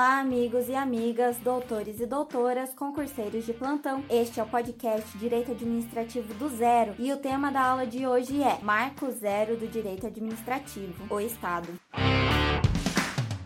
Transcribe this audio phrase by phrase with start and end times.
[0.00, 4.02] Olá, amigos e amigas, doutores e doutoras, concurseiros de plantão.
[4.08, 8.42] Este é o podcast Direito Administrativo do Zero e o tema da aula de hoje
[8.42, 11.68] é Marco Zero do Direito Administrativo, o Estado.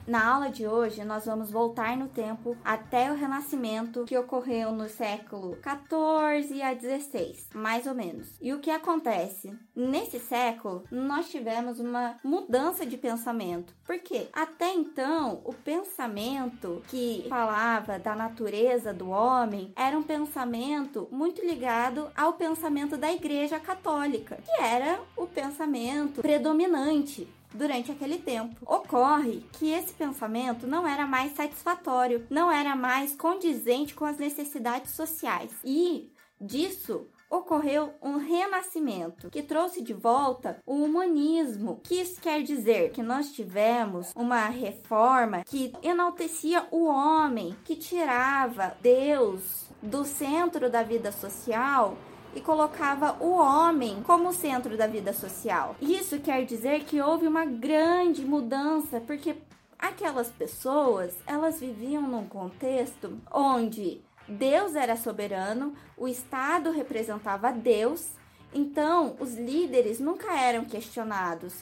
[0.06, 4.86] Na aula de hoje, nós vamos voltar no tempo até o Renascimento, que ocorreu no
[4.86, 8.28] século 14 a 16, mais ou menos.
[8.38, 9.58] E o que acontece?
[9.74, 13.74] Nesse século, nós tivemos uma mudança de pensamento.
[13.86, 14.28] Por quê?
[14.34, 22.10] Até então, o pensamento que falava da natureza do homem era um pensamento muito ligado
[22.14, 28.56] ao pensamento da Igreja Católica, que era o pensamento predominante durante aquele tempo.
[28.66, 34.92] Ocorre que esse pensamento não era mais satisfatório, não era mais condizente com as necessidades
[34.92, 41.80] sociais e disso ocorreu um renascimento que trouxe de volta o humanismo.
[41.82, 48.76] Que isso quer dizer que nós tivemos uma reforma que enaltecia o homem, que tirava
[48.80, 51.96] Deus do centro da vida social
[52.34, 55.76] e colocava o homem como centro da vida social.
[55.80, 59.36] Isso quer dizer que houve uma grande mudança, porque
[59.78, 68.08] aquelas pessoas, elas viviam num contexto onde Deus era soberano, o Estado representava Deus,
[68.52, 71.54] então os líderes nunca eram questionados.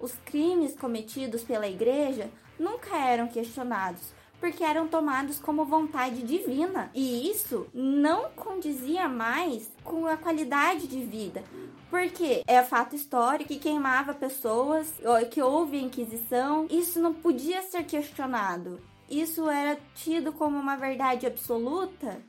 [0.00, 6.90] Os crimes cometidos pela igreja nunca eram questionados porque eram tomados como vontade divina.
[6.94, 11.42] E isso não condizia mais com a qualidade de vida.
[11.90, 14.92] Porque é fato histórico que queimava pessoas,
[15.30, 18.80] que houve inquisição, isso não podia ser questionado.
[19.10, 22.20] Isso era tido como uma verdade absoluta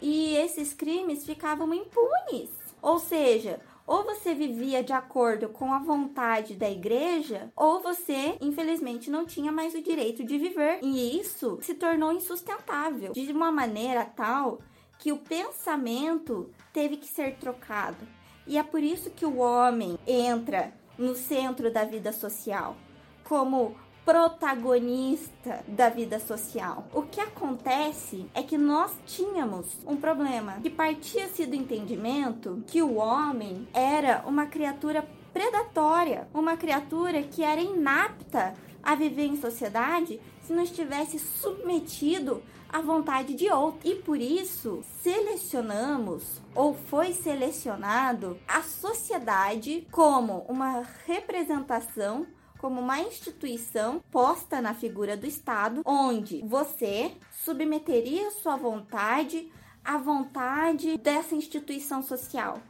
[0.00, 2.48] e esses crimes ficavam impunes.
[2.80, 9.10] Ou seja, ou você vivia de acordo com a vontade da igreja, ou você, infelizmente,
[9.10, 10.78] não tinha mais o direito de viver.
[10.82, 14.60] E isso se tornou insustentável de uma maneira tal
[14.98, 18.06] que o pensamento teve que ser trocado.
[18.46, 22.76] E é por isso que o homem entra no centro da vida social
[23.24, 23.74] como
[24.04, 26.86] protagonista da vida social.
[26.92, 32.96] O que acontece é que nós tínhamos um problema que partia-se do entendimento que o
[32.96, 40.52] homem era uma criatura predatória, uma criatura que era inapta a viver em sociedade se
[40.52, 43.88] não estivesse submetido à vontade de outro.
[43.88, 52.26] E por isso selecionamos ou foi selecionado a sociedade como uma representação
[52.62, 57.12] como uma instituição posta na figura do Estado, onde você
[57.44, 59.52] submeteria sua vontade
[59.84, 62.60] à vontade dessa instituição social.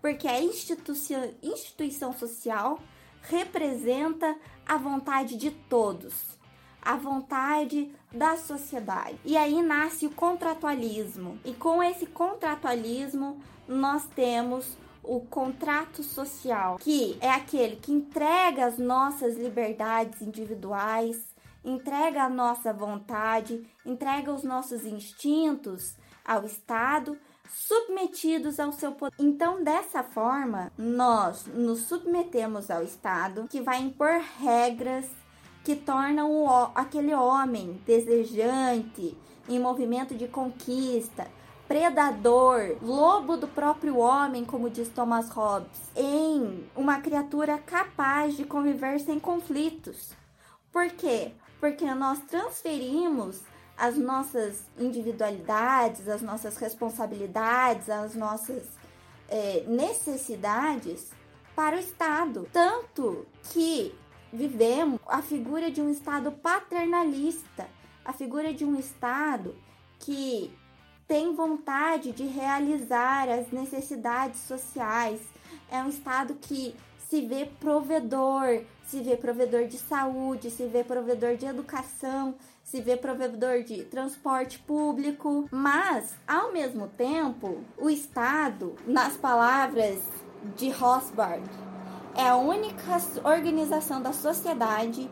[0.00, 2.78] Porque a instituição, instituição social
[3.20, 4.34] representa
[4.66, 6.14] a vontade de todos,
[6.80, 9.18] a vontade da sociedade.
[9.22, 11.38] E aí nasce o contratualismo.
[11.44, 18.78] E com esse contratualismo, nós temos o contrato social, que é aquele que entrega as
[18.78, 21.32] nossas liberdades individuais,
[21.64, 27.18] entrega a nossa vontade, entrega os nossos instintos ao Estado,
[27.48, 29.14] submetidos ao seu poder.
[29.18, 35.06] Então, dessa forma, nós nos submetemos ao Estado, que vai impor regras
[35.64, 39.16] que tornam aquele homem desejante,
[39.48, 41.28] em movimento de conquista,
[41.72, 49.00] predador, lobo do próprio homem, como diz Thomas Hobbes, em uma criatura capaz de conviver
[49.00, 50.10] sem conflitos.
[50.70, 51.32] Por quê?
[51.58, 53.40] Porque nós transferimos
[53.74, 58.64] as nossas individualidades, as nossas responsabilidades, as nossas
[59.26, 61.10] é, necessidades
[61.56, 62.46] para o Estado.
[62.52, 63.94] Tanto que
[64.30, 67.66] vivemos a figura de um Estado paternalista,
[68.04, 69.56] a figura de um Estado
[69.98, 70.52] que
[71.06, 75.20] tem vontade de realizar as necessidades sociais.
[75.70, 76.74] É um Estado que
[77.08, 82.34] se vê provedor, se vê provedor de saúde, se vê provedor de educação,
[82.64, 90.00] se vê provedor de transporte público, mas ao mesmo tempo, o Estado, nas palavras
[90.56, 91.48] de Rothbard,
[92.16, 95.10] é a única organização da sociedade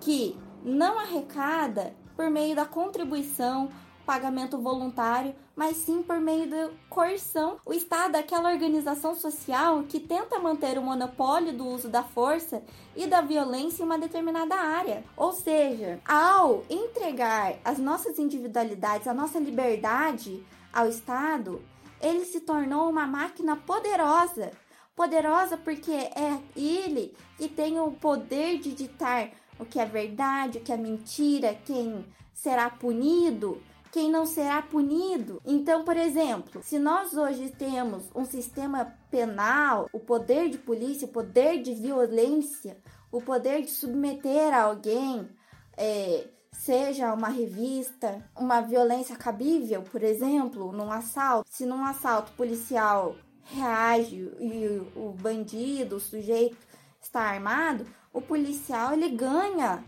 [0.00, 3.68] que não arrecada por meio da contribuição
[4.08, 7.58] pagamento voluntário, mas sim por meio da coerção.
[7.62, 12.62] O Estado é aquela organização social que tenta manter o monopólio do uso da força
[12.96, 15.04] e da violência em uma determinada área.
[15.14, 21.60] Ou seja, ao entregar as nossas individualidades, a nossa liberdade ao Estado,
[22.00, 24.52] ele se tornou uma máquina poderosa.
[24.96, 29.28] Poderosa porque é ele que tem o poder de ditar
[29.58, 33.60] o que é verdade, o que é mentira, quem será punido,
[33.90, 35.40] quem não será punido.
[35.44, 41.10] Então, por exemplo, se nós hoje temos um sistema penal, o poder de polícia, o
[41.10, 42.76] poder de violência,
[43.10, 45.28] o poder de submeter alguém,
[45.76, 53.16] é, seja uma revista, uma violência cabível, por exemplo, num assalto, se num assalto policial
[53.44, 56.58] reage e o bandido, o sujeito
[57.00, 59.84] está armado, o policial ele ganha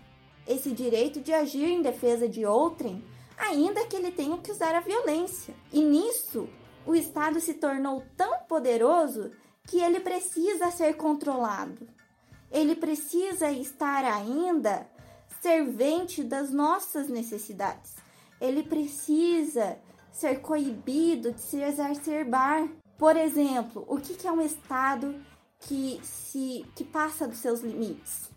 [0.47, 3.05] esse direito de agir em defesa de outrem,
[3.41, 5.55] ainda que ele tenha que usar a violência.
[5.73, 6.49] E nisso,
[6.87, 9.31] o Estado se tornou tão poderoso
[9.67, 11.89] que ele precisa ser controlado.
[12.51, 14.89] Ele precisa estar ainda
[15.41, 17.95] servente das nossas necessidades.
[18.41, 19.79] Ele precisa
[20.13, 22.69] ser coibido de se exacerbar.
[22.99, 25.15] Por exemplo, o que é um Estado
[25.61, 28.31] que se que passa dos seus limites?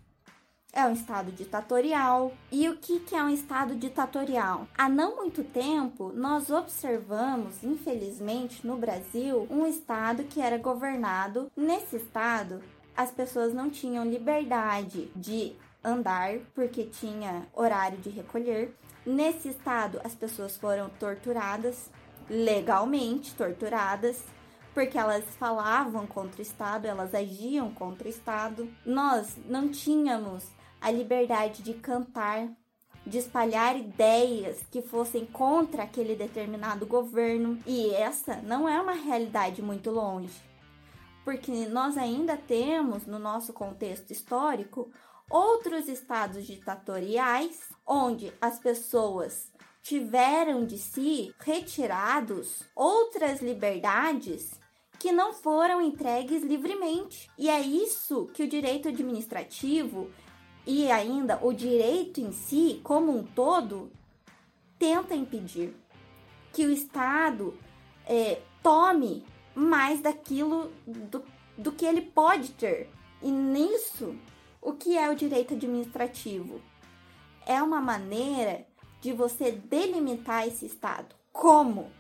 [0.76, 2.34] É um estado ditatorial.
[2.52, 4.68] E o que, que é um estado ditatorial?
[4.76, 11.52] Há não muito tempo, nós observamos, infelizmente, no Brasil, um estado que era governado.
[11.56, 12.60] Nesse estado,
[12.98, 15.54] as pessoas não tinham liberdade de
[15.84, 18.76] andar porque tinha horário de recolher.
[19.06, 21.92] Nesse estado, as pessoas foram torturadas,
[22.28, 24.24] legalmente torturadas,
[24.74, 28.68] porque elas falavam contra o Estado, elas agiam contra o Estado.
[28.84, 30.48] Nós não tínhamos
[30.84, 32.50] a liberdade de cantar,
[33.08, 37.58] de espalhar ideias que fossem contra aquele determinado governo.
[37.66, 40.42] E essa não é uma realidade muito longe,
[41.24, 44.92] porque nós ainda temos no nosso contexto histórico
[45.30, 49.50] outros estados ditatoriais onde as pessoas
[49.82, 54.52] tiveram de si retirados outras liberdades
[55.00, 57.30] que não foram entregues livremente.
[57.38, 60.10] E é isso que o direito administrativo
[60.66, 63.92] e ainda o direito em si, como um todo,
[64.80, 65.76] tenta impedir
[66.52, 67.58] que o Estado
[68.06, 69.26] é, tome
[69.56, 71.24] mais daquilo do,
[71.58, 72.90] do que ele pode ter.
[73.22, 74.16] E nisso
[74.62, 76.62] o que é o direito administrativo?
[77.46, 78.66] É uma maneira
[79.02, 81.14] de você delimitar esse Estado.
[81.32, 81.92] Como?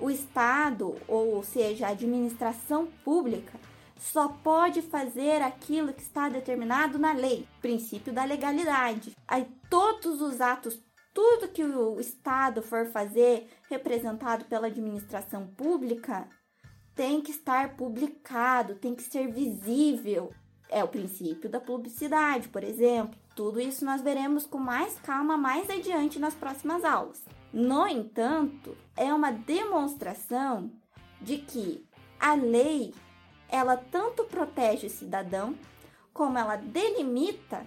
[0.00, 3.60] O Estado, ou seja, a administração pública,
[4.00, 9.14] só pode fazer aquilo que está determinado na lei, princípio da legalidade.
[9.28, 10.82] Aí todos os atos,
[11.12, 16.26] tudo que o Estado for fazer, representado pela administração pública,
[16.94, 20.32] tem que estar publicado, tem que ser visível.
[20.70, 23.18] É o princípio da publicidade, por exemplo.
[23.36, 27.22] Tudo isso nós veremos com mais calma mais adiante nas próximas aulas.
[27.52, 30.70] No entanto, é uma demonstração
[31.20, 31.84] de que
[32.18, 32.94] a lei
[33.50, 35.56] ela tanto protege o cidadão
[36.12, 37.66] como ela delimita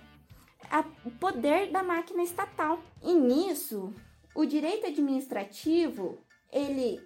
[1.06, 2.80] o poder da máquina estatal.
[3.02, 3.94] E nisso,
[4.34, 6.18] o direito administrativo,
[6.52, 7.00] ele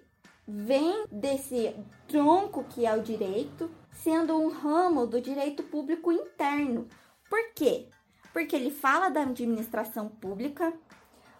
[0.46, 1.74] vem desse
[2.06, 6.88] tronco que é o direito, sendo um ramo do direito público interno.
[7.28, 7.88] Por quê?
[8.32, 10.72] Porque ele fala da administração pública,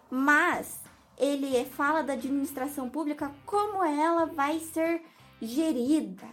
[0.09, 0.83] mas
[1.17, 5.01] ele fala da administração pública como ela vai ser
[5.41, 6.27] gerida,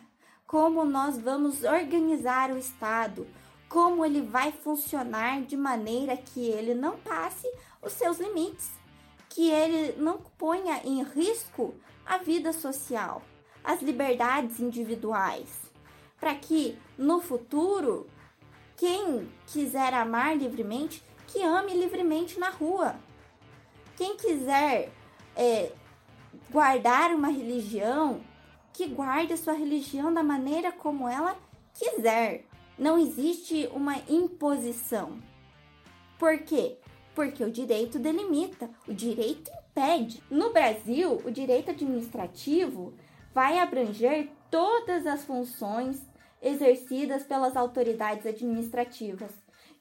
[0.46, 3.26] como nós vamos organizar o Estado,
[3.68, 7.46] como ele vai funcionar de maneira que ele não passe
[7.82, 8.70] os seus limites,
[9.28, 11.74] que ele não ponha em risco
[12.04, 13.22] a vida social,
[13.64, 15.66] as liberdades individuais
[16.18, 18.06] para que no futuro
[18.76, 22.96] quem quiser amar livremente, que ame livremente na rua.
[23.96, 24.92] Quem quiser
[25.34, 25.72] é,
[26.50, 28.20] guardar uma religião,
[28.76, 31.34] que guarde a sua religião da maneira como ela
[31.72, 32.44] quiser.
[32.78, 35.18] Não existe uma imposição.
[36.18, 36.76] Por quê?
[37.14, 40.22] Porque o direito delimita, o direito impede.
[40.30, 42.92] No Brasil, o direito administrativo
[43.32, 46.06] vai abranger todas as funções
[46.42, 49.30] exercidas pelas autoridades administrativas,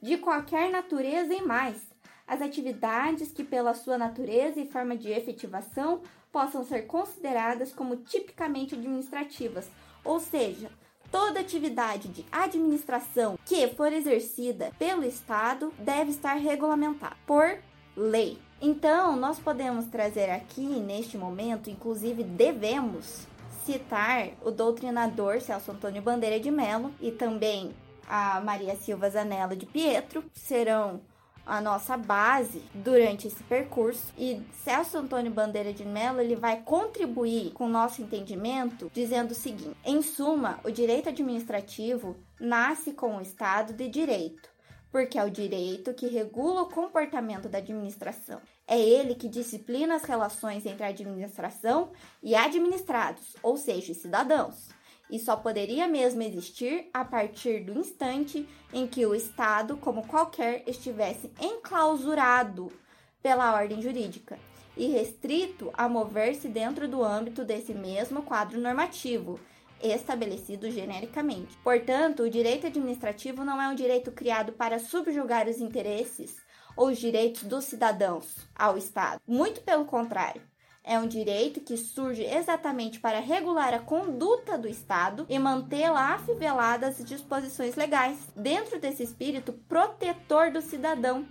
[0.01, 1.81] de qualquer natureza e mais,
[2.25, 6.01] as atividades que, pela sua natureza e forma de efetivação,
[6.35, 9.69] possam ser consideradas como tipicamente administrativas,
[10.03, 10.69] ou seja,
[11.09, 17.57] toda atividade de administração que for exercida pelo Estado deve estar regulamentada por
[17.95, 18.37] lei.
[18.61, 23.25] Então, nós podemos trazer aqui neste momento, inclusive devemos
[23.63, 27.73] citar o doutrinador Celso Antônio Bandeira de Mello e também
[28.09, 30.99] a Maria Silva Zanella de Pietro, serão
[31.45, 37.51] a nossa base durante esse percurso e Celso Antônio Bandeira de Mello ele vai contribuir
[37.51, 43.21] com o nosso entendimento dizendo o seguinte: em suma, o direito administrativo nasce com o
[43.21, 44.49] Estado de direito,
[44.91, 48.41] porque é o direito que regula o comportamento da administração.
[48.67, 51.91] É ele que disciplina as relações entre a administração
[52.23, 54.69] e administrados, ou seja, os cidadãos.
[55.09, 60.63] E só poderia mesmo existir a partir do instante em que o Estado, como qualquer,
[60.67, 62.71] estivesse enclausurado
[63.21, 64.37] pela ordem jurídica
[64.77, 69.39] e restrito a mover-se dentro do âmbito desse mesmo quadro normativo,
[69.81, 71.55] estabelecido genericamente.
[71.63, 76.37] Portanto, o direito administrativo não é um direito criado para subjugar os interesses
[76.75, 79.21] ou os direitos dos cidadãos ao Estado.
[79.27, 80.41] Muito pelo contrário.
[80.87, 86.85] É um direito que surge exatamente para regular a conduta do Estado e mantê-la afivelada
[86.85, 91.25] às disposições legais, dentro desse espírito protetor do cidadão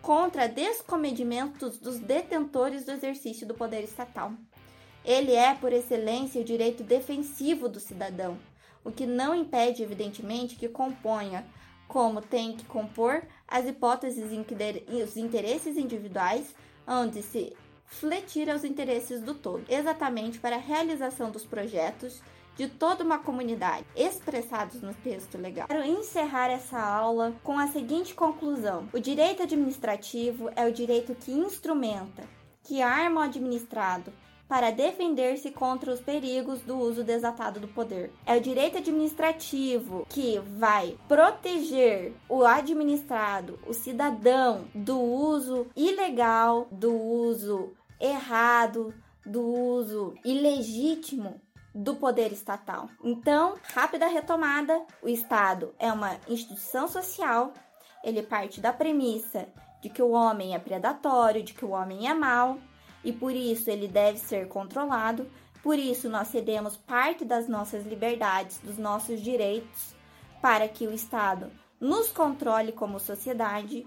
[0.00, 4.32] contra descomedimentos dos detentores do exercício do poder estatal.
[5.04, 8.38] Ele é, por excelência, o direito defensivo do cidadão,
[8.82, 11.44] o que não impede, evidentemente, que componha,
[11.86, 16.54] como tem que compor, as hipóteses e os interesses individuais,
[16.86, 17.54] onde se
[18.00, 22.22] fletir aos interesses do todo, exatamente para a realização dos projetos
[22.56, 25.66] de toda uma comunidade, expressados no texto legal.
[25.66, 31.32] Quero encerrar essa aula com a seguinte conclusão: o direito administrativo é o direito que
[31.32, 32.22] instrumenta,
[32.62, 34.12] que arma o administrado
[34.48, 38.12] para defender-se contra os perigos do uso desatado do poder.
[38.26, 46.94] É o direito administrativo que vai proteger o administrado, o cidadão, do uso ilegal, do
[46.94, 51.40] uso errado, do uso ilegítimo
[51.74, 52.88] do poder estatal.
[53.02, 57.52] Então, rápida retomada: o Estado é uma instituição social,
[58.02, 59.48] ele parte da premissa
[59.80, 62.58] de que o homem é predatório, de que o homem é mau
[63.04, 65.30] e por isso ele deve ser controlado.
[65.62, 69.94] Por isso, nós cedemos parte das nossas liberdades, dos nossos direitos,
[70.40, 73.86] para que o Estado nos controle como sociedade.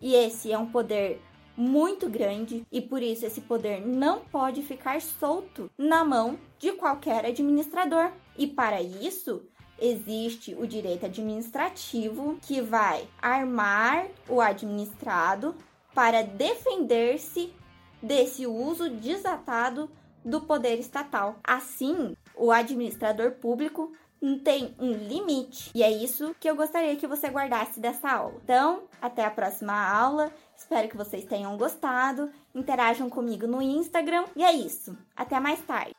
[0.00, 1.20] E esse é um poder
[1.58, 7.26] muito grande e por isso esse poder não pode ficar solto na mão de qualquer
[7.26, 8.12] administrador.
[8.36, 9.42] E para isso,
[9.80, 15.52] existe o direito administrativo que vai armar o administrado
[15.92, 17.52] para defender-se
[18.00, 19.90] desse uso desatado
[20.24, 21.40] do poder estatal.
[21.42, 23.92] Assim, o administrador público
[24.38, 25.70] tem um limite.
[25.74, 28.40] E é isso que eu gostaria que você guardasse dessa aula.
[28.42, 30.32] Então, até a próxima aula.
[30.56, 32.30] Espero que vocês tenham gostado.
[32.54, 34.24] Interajam comigo no Instagram.
[34.34, 34.96] E é isso.
[35.16, 35.97] Até mais tarde.